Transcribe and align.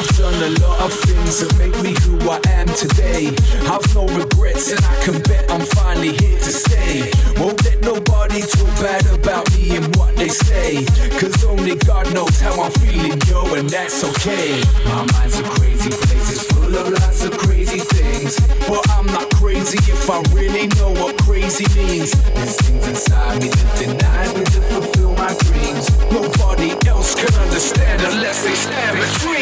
I've 0.00 0.16
done 0.16 0.32
a 0.32 0.48
lot 0.64 0.80
of 0.80 0.94
things 1.04 1.40
that 1.40 1.52
make 1.60 1.76
me 1.84 1.92
who 2.00 2.16
I 2.30 2.40
am 2.56 2.64
today. 2.72 3.36
I've 3.68 3.84
no 3.94 4.08
regrets 4.08 4.72
and 4.72 4.80
I 4.80 4.96
can 5.04 5.20
bet 5.28 5.44
I'm 5.52 5.60
finally 5.76 6.16
here 6.16 6.38
to 6.38 6.52
stay. 6.52 7.12
Won't 7.36 7.62
let 7.68 7.82
nobody 7.82 8.40
talk 8.40 8.72
bad 8.80 9.04
about 9.12 9.44
me 9.52 9.76
and 9.76 9.94
what 9.96 10.16
they 10.16 10.28
say. 10.28 10.86
Cause 11.20 11.44
only 11.44 11.76
God 11.84 12.08
knows 12.14 12.40
how 12.40 12.62
I'm 12.62 12.72
feeling, 12.80 13.20
yo, 13.28 13.44
and 13.52 13.68
that's 13.68 14.00
okay. 14.02 14.64
My 14.88 15.04
mind's 15.12 15.38
a 15.38 15.44
crazy 15.60 15.90
place, 15.90 16.32
it's 16.32 16.44
full 16.48 16.74
of 16.74 16.88
lots 16.88 17.22
of 17.22 17.36
crazy 17.36 17.80
things. 17.80 18.40
But 18.64 18.80
I'm 18.96 19.04
not 19.04 19.28
crazy 19.36 19.76
if 19.84 20.08
I 20.08 20.24
really 20.32 20.68
know 20.80 20.96
what 20.96 21.20
crazy 21.20 21.68
means. 21.76 22.16
There's 22.32 22.56
things 22.56 22.88
inside 22.88 23.42
me 23.42 23.48
that 23.48 23.76
denies 23.76 24.32
me 24.32 24.44
to 24.48 24.60
fulfill 24.72 25.12
my 25.12 25.36
dreams. 25.44 25.92
Nobody 26.08 26.72
else 27.10 27.24
can 27.24 27.42
understand 27.42 28.00
unless 28.02 28.44
they 28.44 28.54
stand 28.54 28.98
between. 28.98 29.40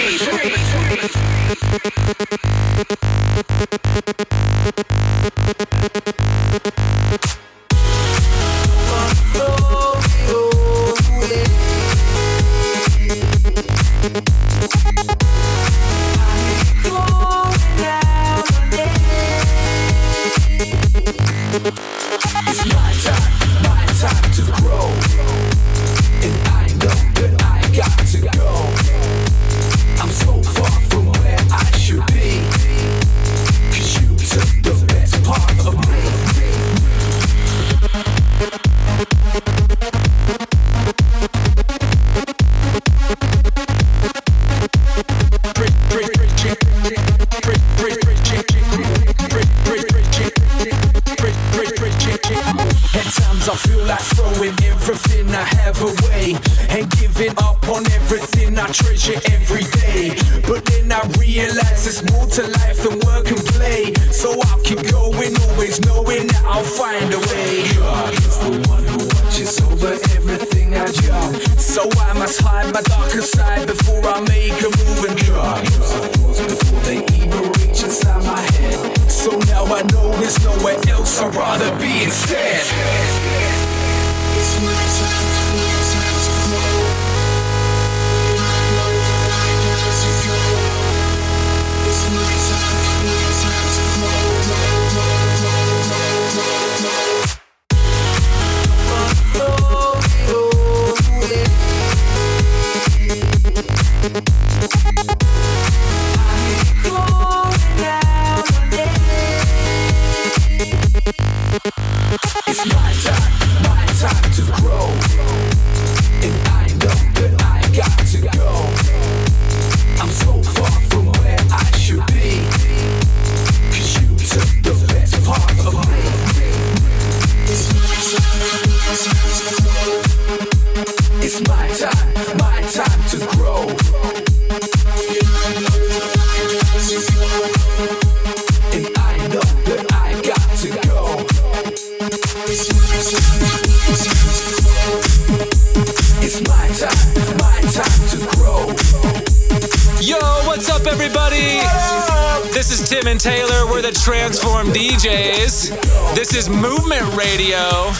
This 156.15 156.35
is 156.35 156.49
Movement 156.49 157.15
Radio. 157.17 157.93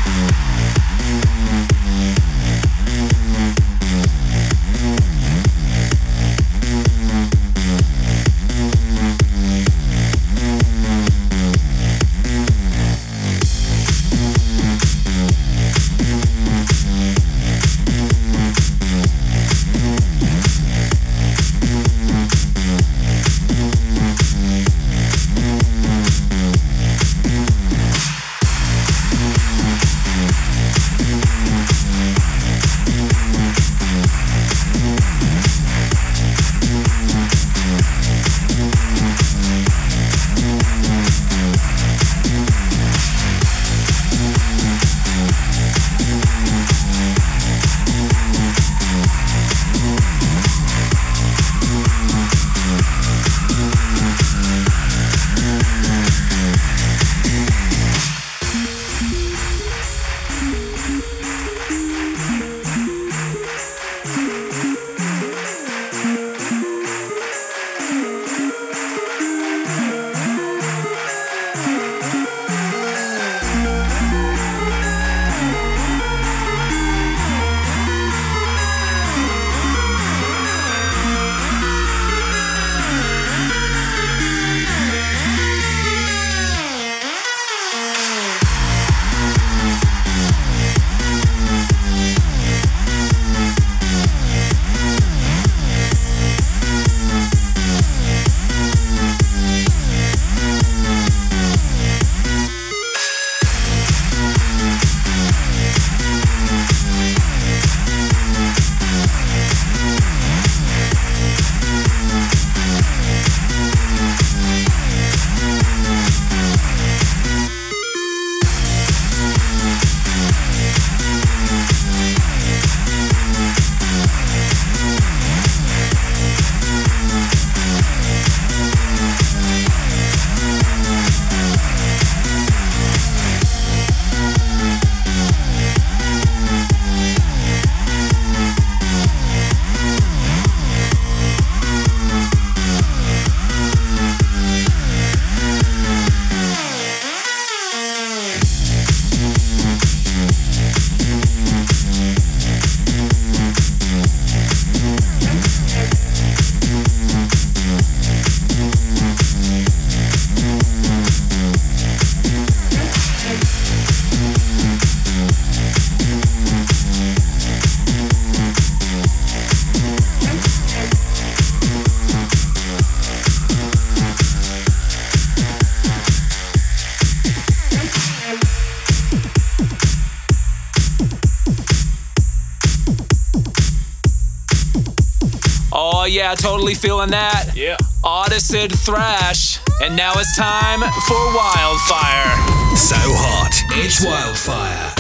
yeah, 186.30 186.36
totally 186.36 186.76
feeling 186.76 187.10
that. 187.10 187.52
Yeah. 187.56 187.78
Audicid 188.04 188.72
Thrash. 188.86 189.60
And 189.82 189.96
now 189.96 190.14
it's 190.16 190.36
time 190.38 190.82
for 190.82 191.26
Wildfire. 191.34 192.36
So 192.76 192.96
hot, 192.98 193.64
it's 193.72 194.04
wildfire. 194.06 194.94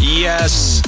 Yes. 0.00 0.82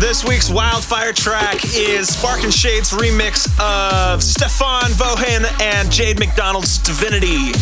This 0.00 0.24
week's 0.24 0.50
wildfire 0.50 1.12
track 1.12 1.64
is 1.76 2.08
Spark 2.08 2.42
and 2.42 2.54
Shade's 2.54 2.90
remix 2.90 3.46
of 3.60 4.22
Stefan 4.22 4.90
Viljoen 4.92 5.44
and 5.60 5.90
Jade 5.92 6.18
McDonald's 6.18 6.78
Divinity. 6.78 7.52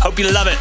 Hope 0.00 0.18
you 0.18 0.30
love 0.30 0.48
it. 0.48 0.58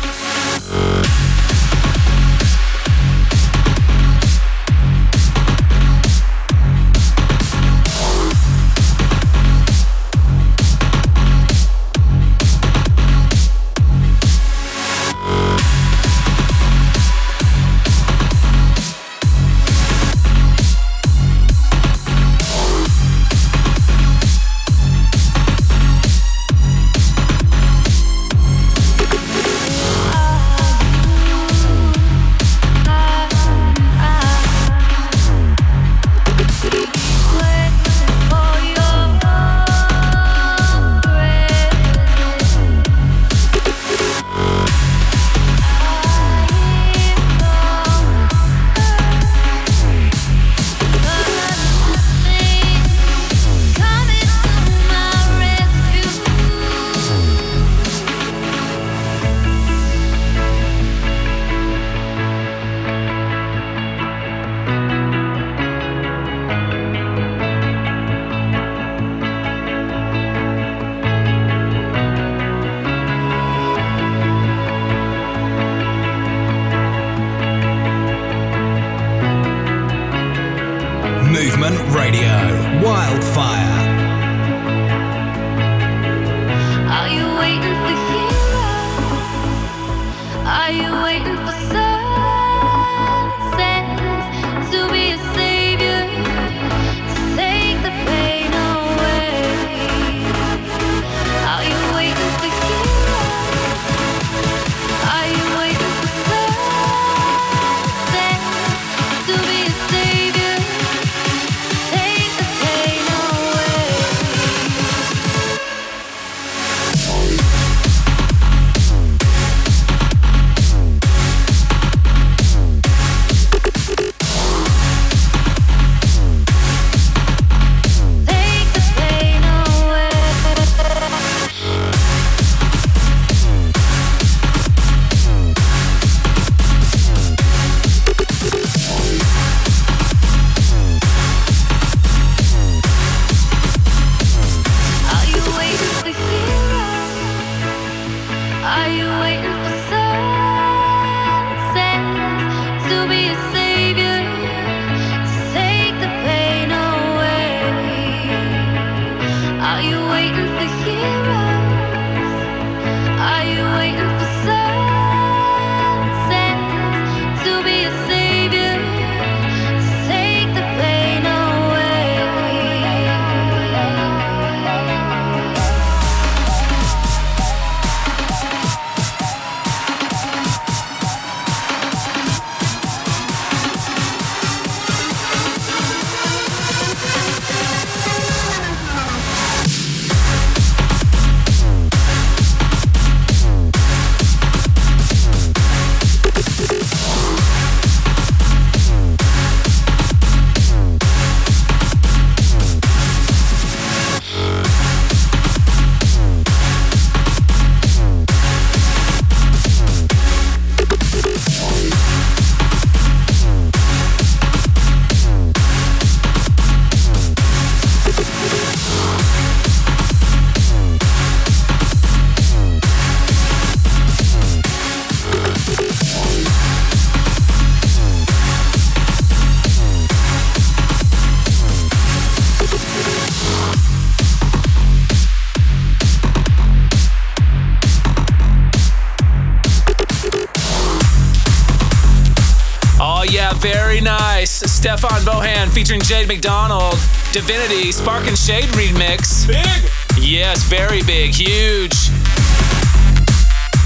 Stefan 244.82 245.22
Viljoen 245.22 245.72
featuring 245.72 246.02
Jade 246.02 246.28
McDonald. 246.28 246.98
Divinity, 247.32 247.92
Spark 247.92 248.26
and 248.26 248.36
Shade 248.36 248.66
remix. 248.70 249.46
Big! 249.46 249.92
Yes, 250.18 250.64
very 250.64 251.04
big, 251.04 251.36
huge. 251.36 251.94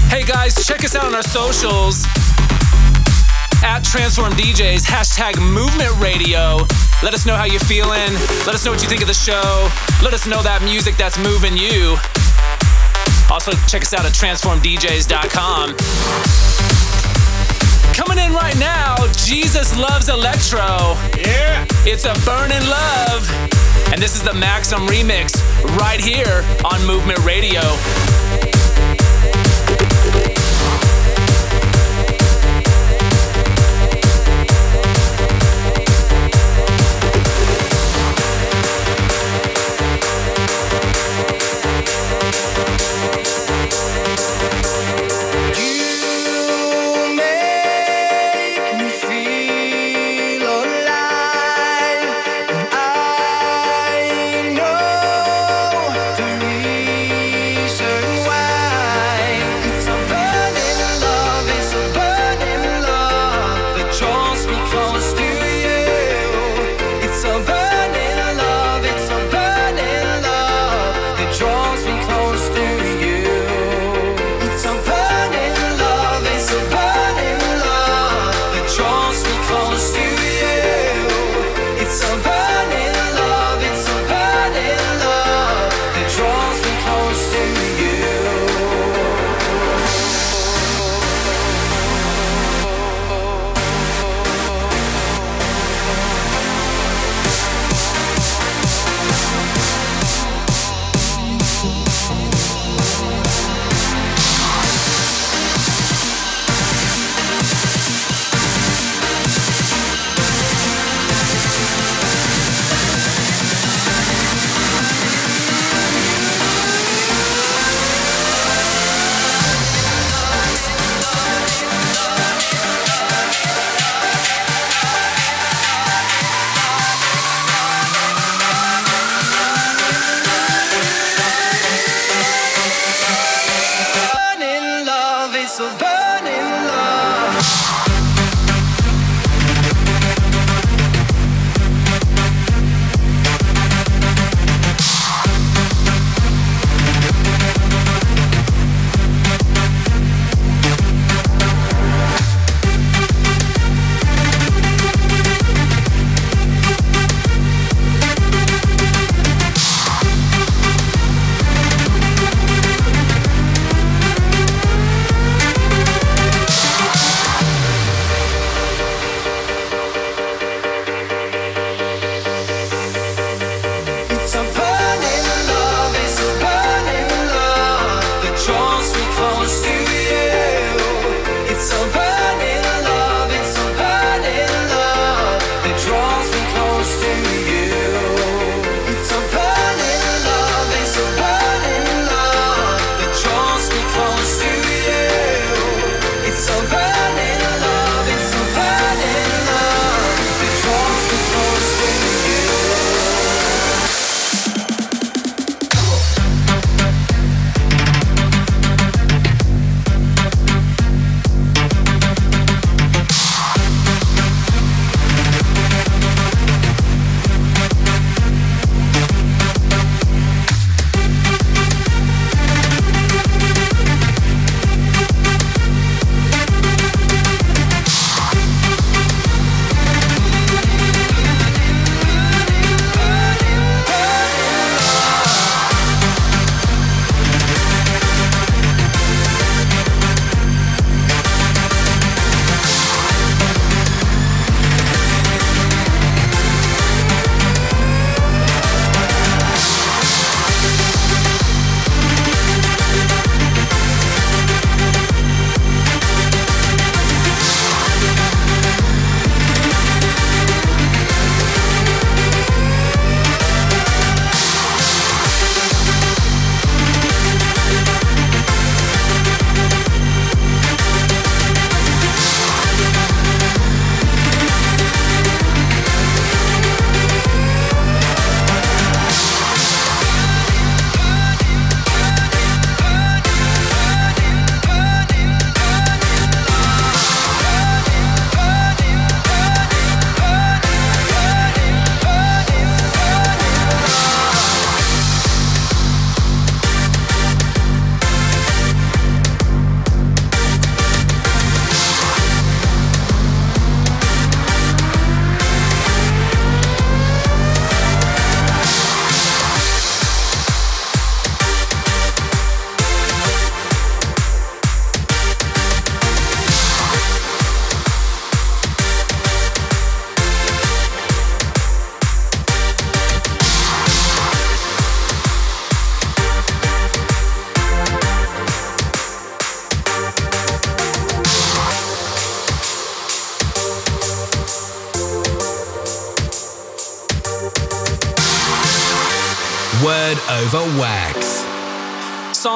Hey 0.08 0.24
guys, 0.24 0.54
check 0.66 0.82
us 0.86 0.96
out 0.96 1.04
on 1.04 1.14
our 1.14 1.22
socials 1.22 2.06
at 3.62 3.84
Transform 3.84 4.32
DJs, 4.32 4.86
hashtag 4.86 5.38
Movement 5.38 5.94
Radio. 6.00 6.66
Let 7.02 7.12
us 7.12 7.26
know 7.26 7.36
how 7.36 7.44
you're 7.44 7.60
feeling. 7.60 8.14
Let 8.46 8.54
us 8.54 8.64
know 8.64 8.70
what 8.70 8.80
you 8.80 8.88
think 8.88 9.02
of 9.02 9.08
the 9.08 9.12
show. 9.12 9.68
Let 10.02 10.14
us 10.14 10.26
know 10.26 10.42
that 10.44 10.62
music 10.62 10.96
that's 10.96 11.18
moving 11.18 11.58
you. 11.58 11.98
Also, 13.30 13.52
check 13.68 13.82
us 13.82 13.92
out 13.92 14.06
at 14.06 14.12
transformdjs.com. 14.12 16.75
Coming 17.96 18.18
in 18.18 18.34
right 18.34 18.58
now, 18.58 18.94
Jesus 19.16 19.74
Loves 19.74 20.10
Electro. 20.10 20.60
Yeah! 21.16 21.64
It's 21.86 22.04
a 22.04 22.12
burning 22.26 22.60
love. 22.68 23.26
And 23.90 24.02
this 24.02 24.14
is 24.14 24.22
the 24.22 24.32
Maxem 24.32 24.86
remix 24.86 25.40
right 25.78 25.98
here 25.98 26.44
on 26.62 26.84
Movement 26.84 27.20
Radio. 27.20 27.62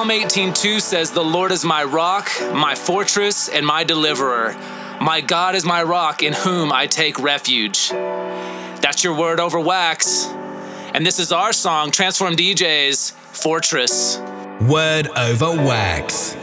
Psalm 0.01 0.11
18:2 0.11 0.81
says, 0.81 1.11
"The 1.11 1.23
Lord 1.23 1.53
is 1.53 1.63
my 1.63 1.85
rock, 1.85 2.31
my 2.55 2.75
fortress, 2.75 3.49
and 3.49 3.67
my 3.67 3.85
deliverer. 3.85 4.57
My 4.99 5.21
God 5.21 5.55
is 5.55 5.67
my 5.67 5.83
rock 5.83 6.23
in 6.23 6.33
whom 6.33 6.73
I 6.73 6.87
take 6.87 7.19
refuge." 7.19 7.91
That's 8.81 9.05
your 9.05 9.13
word 9.13 9.41
over 9.41 9.61
wax. 9.61 10.27
And 10.95 11.05
this 11.05 11.19
is 11.19 11.33
our 11.33 11.53
song, 11.53 11.91
Transform 11.91 12.35
DJs, 12.35 13.13
Fortress. 13.33 14.19
Word 14.63 15.11
over 15.19 15.53
wax. 15.53 16.35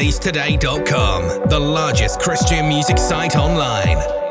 releasetoday.com, 0.00 1.50
the 1.50 1.60
largest 1.60 2.20
Christian 2.20 2.66
music 2.66 2.96
site 2.96 3.36
online. 3.36 4.29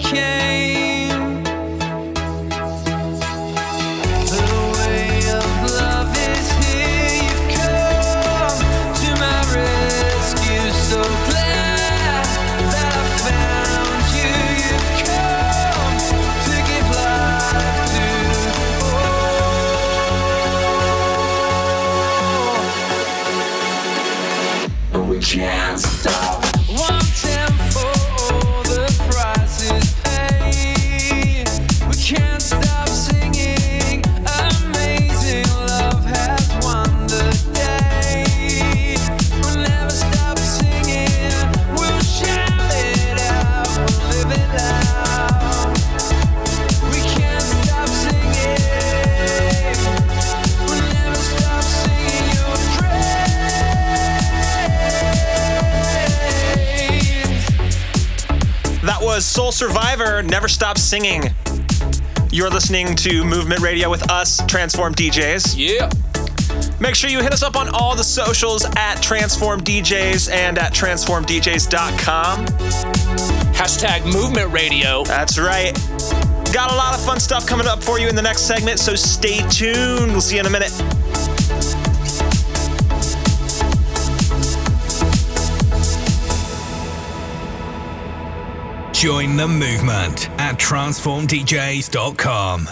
change. 0.00 0.39
Survivor 59.60 60.22
Never 60.22 60.48
Stop 60.48 60.78
Singing. 60.78 61.22
You're 62.32 62.48
listening 62.48 62.96
to 62.96 63.22
Movement 63.24 63.60
Radio 63.60 63.90
with 63.90 64.10
us, 64.10 64.40
Transform 64.46 64.94
DJs. 64.94 65.54
Yeah. 65.54 65.90
Make 66.80 66.94
sure 66.94 67.10
you 67.10 67.20
hit 67.20 67.34
us 67.34 67.42
up 67.42 67.56
on 67.56 67.68
all 67.68 67.94
the 67.94 68.02
socials 68.02 68.64
at 68.78 69.02
Transform 69.02 69.60
DJs 69.60 70.32
and 70.32 70.56
at 70.56 70.72
transformdjs.com. 70.72 72.46
Hashtag 73.52 74.10
Movement 74.10 74.50
Radio. 74.50 75.04
That's 75.04 75.38
right. 75.38 75.74
Got 76.54 76.72
a 76.72 76.74
lot 76.74 76.94
of 76.94 77.04
fun 77.04 77.20
stuff 77.20 77.46
coming 77.46 77.66
up 77.66 77.82
for 77.82 77.98
you 77.98 78.08
in 78.08 78.16
the 78.16 78.22
next 78.22 78.46
segment, 78.46 78.78
so 78.78 78.94
stay 78.94 79.46
tuned. 79.50 80.12
We'll 80.12 80.22
see 80.22 80.36
you 80.36 80.40
in 80.40 80.46
a 80.46 80.50
minute. 80.50 80.72
Join 89.00 89.36
the 89.38 89.48
movement 89.48 90.28
at 90.38 90.58
transformdjs.com. 90.58 92.68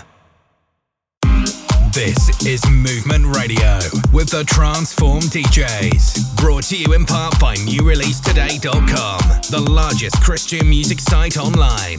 This 1.94 2.46
is 2.46 2.62
Movement 2.70 3.34
Radio 3.34 3.78
with 4.12 4.28
the 4.28 4.44
Transform 4.46 5.20
DJs. 5.20 6.36
Brought 6.36 6.64
to 6.64 6.76
you 6.76 6.92
in 6.92 7.06
part 7.06 7.40
by 7.40 7.54
NewReleaseToday.com, 7.54 9.20
the 9.50 9.66
largest 9.70 10.22
Christian 10.22 10.68
music 10.68 11.00
site 11.00 11.38
online. 11.38 11.98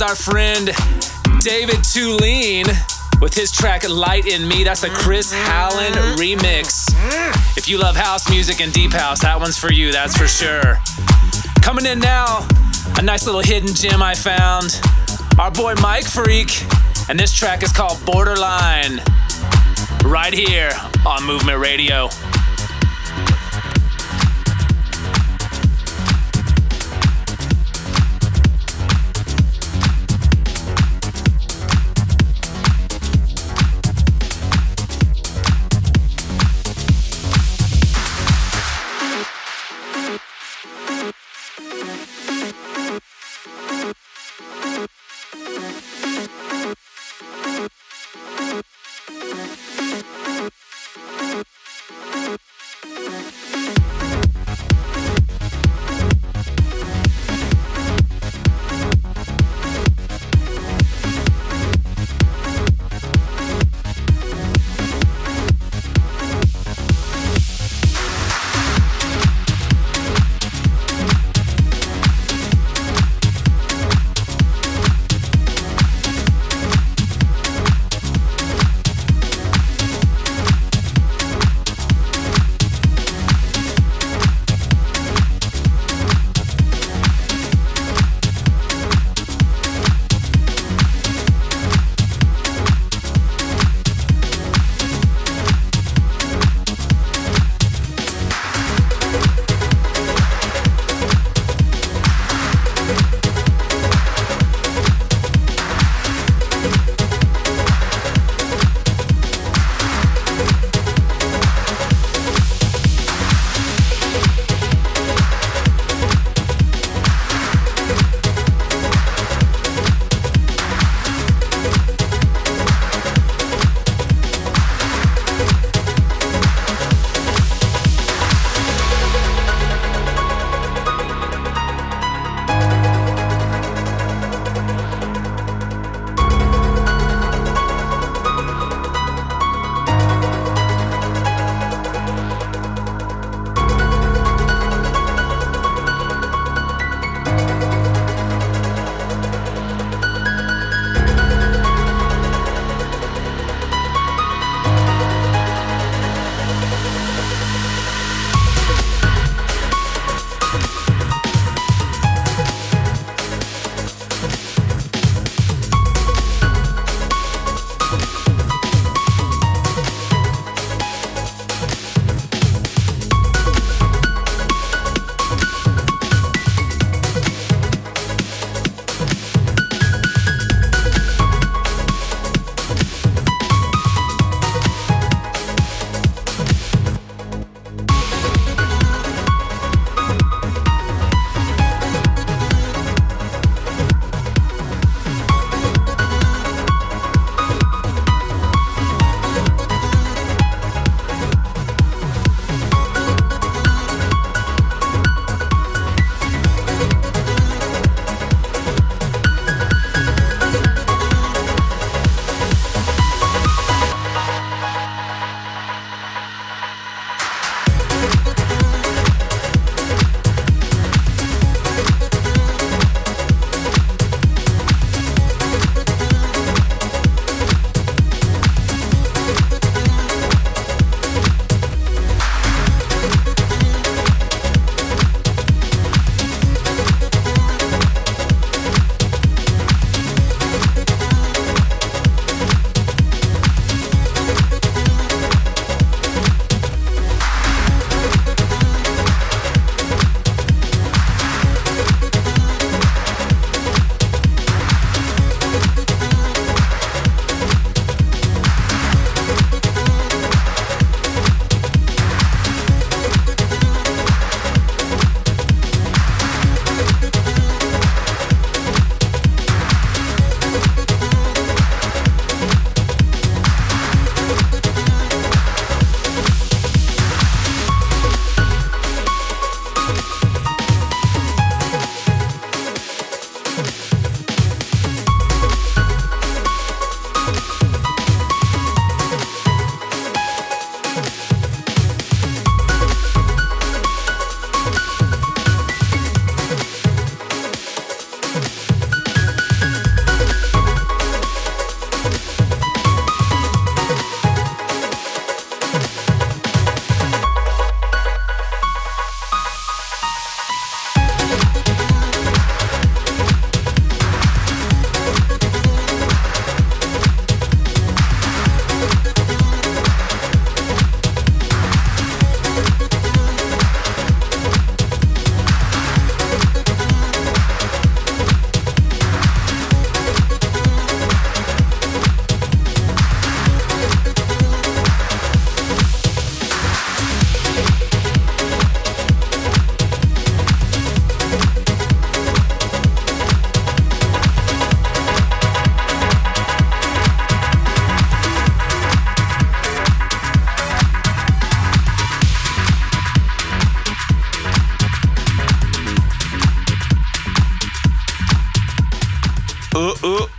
was 0.00 0.10
our 0.10 0.16
friend 0.16 0.66
David 1.40 1.76
Thulin 1.76 2.66
with 3.20 3.34
his 3.34 3.50
track 3.50 3.88
Light 3.88 4.26
in 4.26 4.46
Me. 4.46 4.64
That's 4.64 4.82
a 4.82 4.90
Chris 4.90 5.32
Howland 5.32 5.94
remix. 6.18 6.88
If 7.56 7.68
you 7.68 7.78
love 7.78 7.96
house 7.96 8.30
music 8.30 8.60
and 8.60 8.72
deep 8.72 8.92
house, 8.92 9.20
that 9.22 9.38
one's 9.38 9.58
for 9.58 9.72
you, 9.72 9.90
that's 9.92 10.16
for 10.16 10.26
sure. 10.26 10.78
Coming 11.62 11.86
in 11.86 11.98
now, 11.98 12.46
a 12.98 13.02
nice 13.02 13.26
little 13.26 13.40
hidden 13.40 13.74
gem 13.74 14.02
I 14.02 14.14
found. 14.14 14.80
Our 15.38 15.50
boy 15.50 15.74
micFreak, 15.74 17.08
and 17.08 17.18
this 17.18 17.32
track 17.32 17.62
is 17.62 17.72
called 17.72 17.98
Borderline. 18.04 19.00
Right 20.04 20.32
here 20.32 20.70
on 21.06 21.26
Movement 21.26 21.58
Radio. 21.58 22.09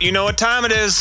You 0.00 0.12
know 0.12 0.24
what 0.24 0.38
time 0.38 0.64
it 0.64 0.72
is. 0.72 0.94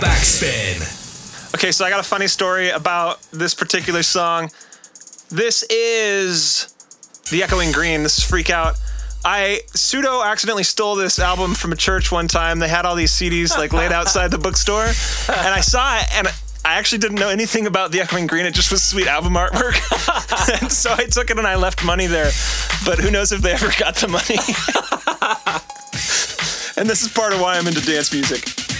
Backspin. 0.00 1.54
Okay, 1.54 1.70
so 1.70 1.84
I 1.84 1.90
got 1.90 2.00
a 2.00 2.04
funny 2.04 2.26
story 2.26 2.70
about 2.70 3.20
this 3.30 3.54
particular 3.54 4.02
song. 4.02 4.50
This 5.28 5.62
is 5.64 6.74
The 7.30 7.42
Echoing 7.42 7.72
Green. 7.72 8.02
This 8.02 8.18
is 8.18 8.24
Freak 8.24 8.50
Out. 8.50 8.76
I 9.24 9.60
pseudo 9.68 10.22
accidentally 10.22 10.64
stole 10.64 10.96
this 10.96 11.18
album 11.18 11.54
from 11.54 11.72
a 11.72 11.76
church 11.76 12.12
one 12.12 12.28
time. 12.28 12.58
They 12.58 12.68
had 12.68 12.84
all 12.84 12.94
these 12.94 13.12
CDs 13.12 13.56
like 13.56 13.72
laid 13.72 13.92
outside 13.92 14.30
the 14.30 14.38
bookstore, 14.38 14.84
and 14.84 15.54
I 15.54 15.60
saw 15.60 15.98
it, 15.98 16.06
and 16.14 16.28
I 16.64 16.78
actually 16.78 16.98
didn't 16.98 17.18
know 17.18 17.28
anything 17.28 17.66
about 17.66 17.92
The 17.92 18.00
Echoing 18.00 18.26
Green. 18.26 18.46
It 18.46 18.54
just 18.54 18.72
was 18.72 18.82
sweet 18.82 19.06
album 19.06 19.34
artwork, 19.34 19.76
and 20.62 20.72
so 20.72 20.92
I 20.92 21.04
took 21.04 21.30
it 21.30 21.38
and 21.38 21.46
I 21.46 21.56
left 21.56 21.84
money 21.84 22.06
there. 22.06 22.30
But 22.86 22.98
who 22.98 23.10
knows 23.10 23.32
if 23.32 23.42
they 23.42 23.52
ever 23.52 23.70
got 23.78 23.96
the 23.96 24.08
money? 24.08 24.38
and 26.80 26.88
this 26.88 27.02
is 27.02 27.08
part 27.12 27.34
of 27.34 27.40
why 27.40 27.56
I'm 27.58 27.66
into 27.66 27.84
dance 27.84 28.12
music. 28.12 28.73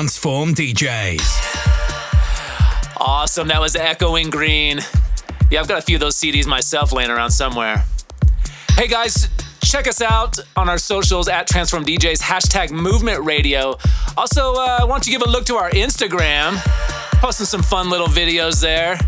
Transform 0.00 0.54
DJs. 0.54 1.20
Awesome. 2.96 3.48
That 3.48 3.60
was 3.60 3.76
Echoing 3.76 4.30
Green. 4.30 4.80
Yeah, 5.50 5.60
I've 5.60 5.68
got 5.68 5.78
a 5.78 5.82
few 5.82 5.96
of 5.96 6.00
those 6.00 6.16
CDs 6.16 6.46
myself 6.46 6.90
laying 6.90 7.10
around 7.10 7.32
somewhere. 7.32 7.84
Hey 8.70 8.88
guys, 8.88 9.28
check 9.62 9.86
us 9.86 10.00
out 10.00 10.38
on 10.56 10.70
our 10.70 10.78
socials 10.78 11.28
at 11.28 11.46
Transform 11.46 11.84
DJs, 11.84 12.22
hashtag 12.22 12.70
Movement 12.70 13.26
Radio. 13.26 13.76
Also, 14.16 14.54
uh, 14.54 14.86
why 14.86 14.88
don't 14.88 15.06
you 15.06 15.12
give 15.12 15.20
a 15.20 15.30
look 15.30 15.44
to 15.44 15.56
our 15.56 15.68
Instagram? 15.72 16.56
Posting 17.20 17.44
some 17.44 17.62
fun 17.62 17.90
little 17.90 18.08
videos 18.08 18.62
there. 18.62 18.98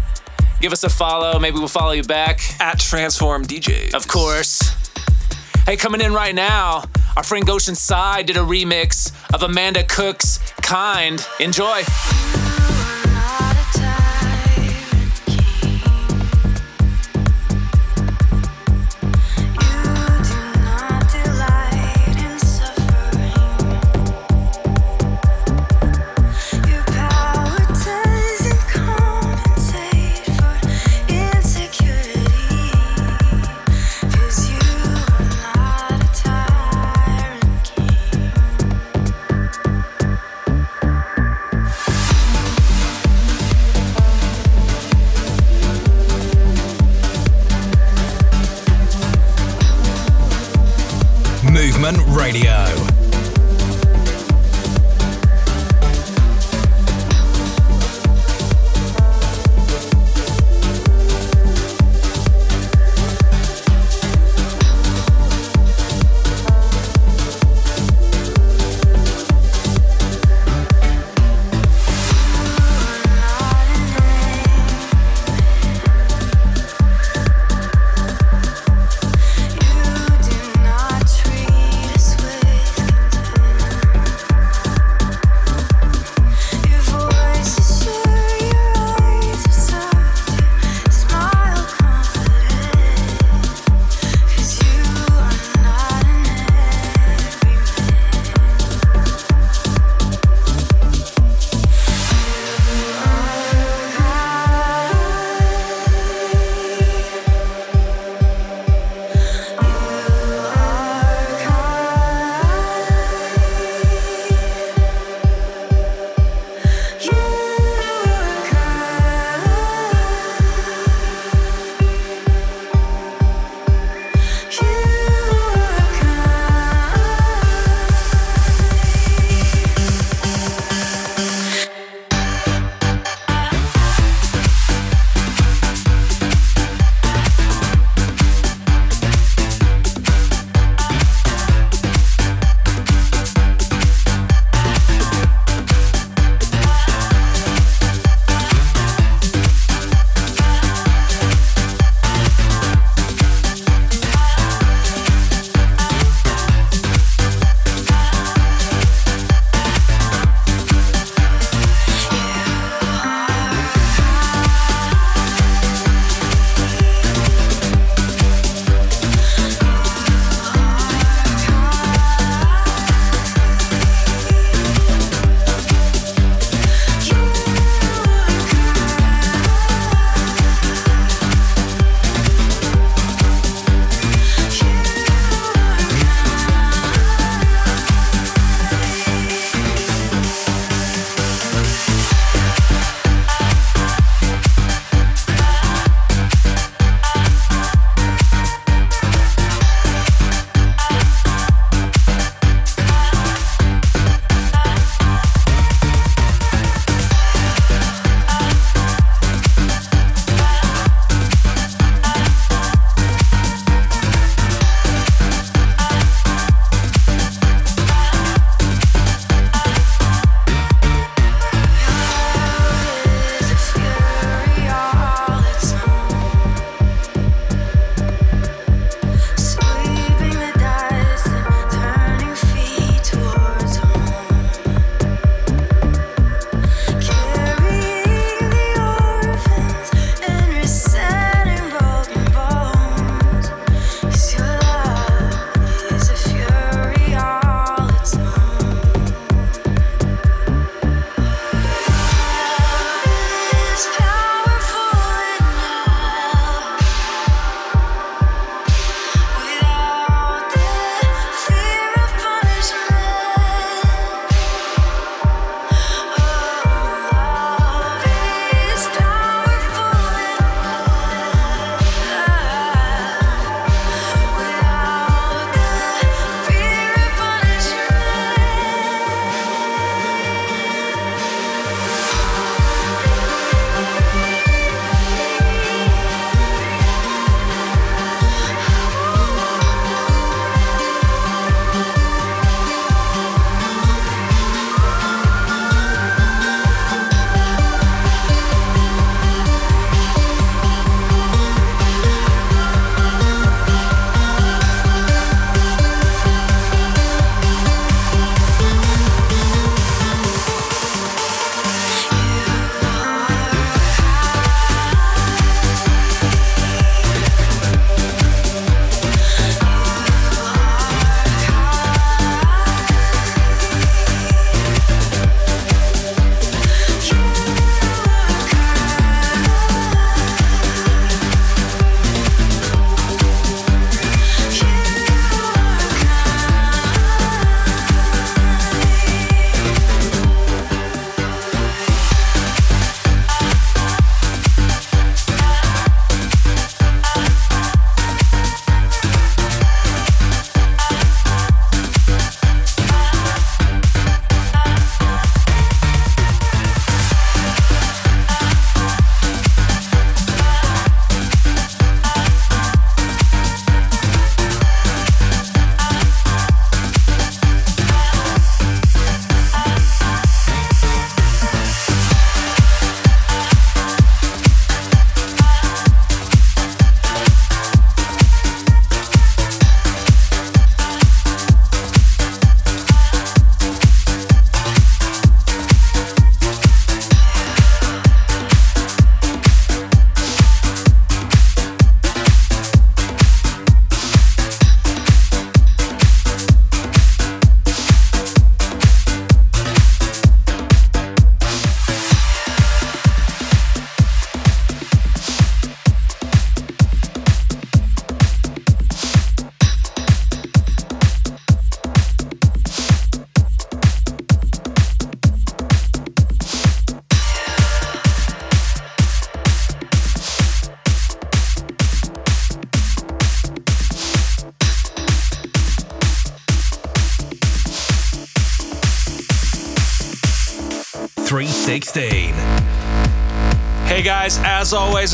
Give 0.61 0.73
us 0.73 0.85
a 0.85 0.91
follow. 0.91 1.39
Maybe 1.39 1.57
we'll 1.57 1.69
follow 1.69 1.93
you 1.93 2.03
back. 2.03 2.43
At 2.61 2.79
Transform 2.79 3.47
DJs. 3.47 3.95
Of 3.95 4.09
course. 4.09 4.61
Hey, 5.65 5.77
coming 5.77 6.03
in 6.03 6.13
right 6.13 6.35
now, 6.35 6.83
our 7.17 7.23
friend 7.23 7.47
Goshen 7.47 7.77
Sai 7.77 8.23
did 8.23 8.37
a 8.37 8.41
remix 8.41 9.13
of 9.33 9.43
Amanda 9.43 9.85
Cook's 9.85 10.41
Kind. 10.63 11.27
Enjoy. 11.41 11.83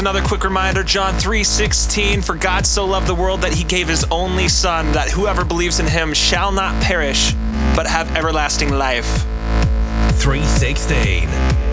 Another 0.01 0.23
quick 0.23 0.45
reminder 0.45 0.83
John 0.83 1.15
3:16 1.15 2.23
for 2.23 2.35
God 2.35 2.67
so 2.67 2.85
loved 2.85 3.07
the 3.07 3.15
world 3.15 3.41
that 3.43 3.55
he 3.55 3.65
gave 3.65 3.89
his 3.89 4.05
only 4.11 4.49
son 4.49 4.93
that 4.93 5.11
whoever 5.11 5.45
believes 5.45 5.81
in 5.81 5.87
him 5.87 6.13
shall 6.15 6.53
not 6.53 6.81
perish 6.83 7.35
but 7.75 7.87
have 7.87 8.15
everlasting 8.17 8.71
life. 8.71 9.25
316. 10.21 11.68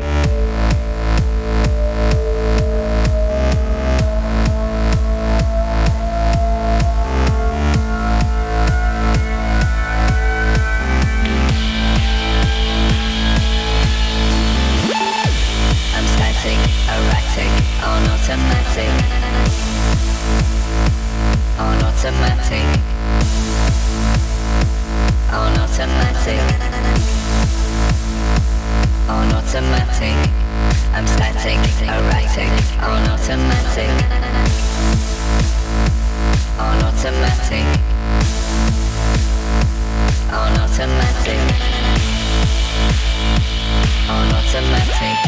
On 44.75 45.24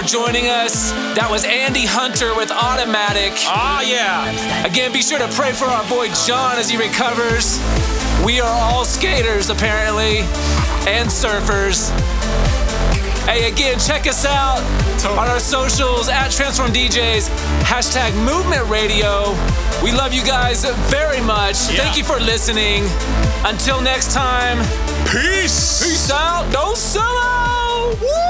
for 0.00 0.06
joining 0.06 0.46
us. 0.46 0.92
That 1.16 1.28
was 1.30 1.44
Andy 1.44 1.84
Hunter 1.84 2.34
with 2.34 2.50
Automatic. 2.50 3.32
Oh, 3.44 3.84
yeah. 3.84 4.30
Again, 4.64 4.92
be 4.92 5.02
sure 5.02 5.18
to 5.18 5.28
pray 5.36 5.52
for 5.52 5.66
our 5.66 5.84
boy 5.88 6.08
John 6.26 6.56
as 6.56 6.70
he 6.70 6.76
recovers. 6.76 7.60
We 8.24 8.40
are 8.40 8.48
all 8.48 8.84
skaters, 8.84 9.50
apparently, 9.50 10.24
and 10.88 11.08
surfers. 11.08 11.90
Hey, 13.26 13.50
again, 13.50 13.78
check 13.78 14.06
us 14.06 14.24
out 14.24 14.60
on 15.04 15.28
our 15.28 15.40
socials 15.40 16.08
at 16.08 16.30
Transform 16.30 16.72
DJs, 16.72 17.28
hashtag 17.60 18.14
Movement 18.24 18.68
Radio. 18.70 19.36
We 19.82 19.92
love 19.92 20.12
you 20.14 20.24
guys 20.24 20.64
very 20.88 21.20
much. 21.20 21.68
Yeah. 21.68 21.84
Thank 21.84 21.98
you 21.98 22.04
for 22.04 22.20
listening. 22.20 22.84
Until 23.44 23.80
next 23.80 24.12
time, 24.12 24.58
Peace. 25.08 25.82
peace 25.82 26.10
out. 26.10 26.50
Don't 26.52 26.76
solo. 26.76 27.96
Woo! 28.00 28.29